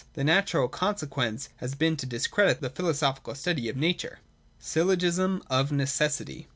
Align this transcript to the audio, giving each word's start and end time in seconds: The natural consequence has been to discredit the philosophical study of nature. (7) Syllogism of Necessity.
The 0.13 0.23
natural 0.23 0.67
consequence 0.67 1.49
has 1.57 1.75
been 1.75 1.95
to 1.97 2.07
discredit 2.07 2.59
the 2.59 2.71
philosophical 2.71 3.35
study 3.35 3.69
of 3.69 3.77
nature. 3.77 4.17
(7) 4.57 4.57
Syllogism 4.59 5.43
of 5.47 5.71
Necessity. 5.71 6.47